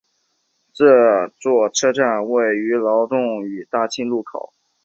[0.73, 4.51] 这座车站位于劳动路与大庆路口。